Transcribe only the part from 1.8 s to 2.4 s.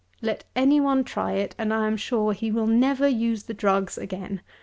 am sure